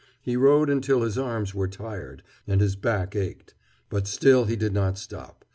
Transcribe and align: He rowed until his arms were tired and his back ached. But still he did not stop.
He 0.19 0.35
rowed 0.35 0.67
until 0.67 1.03
his 1.03 1.15
arms 1.15 1.53
were 1.53 1.67
tired 1.67 2.23
and 2.47 2.59
his 2.59 2.75
back 2.75 3.15
ached. 3.15 3.53
But 3.87 4.07
still 4.07 4.45
he 4.45 4.55
did 4.55 4.73
not 4.73 4.97
stop. 4.97 5.45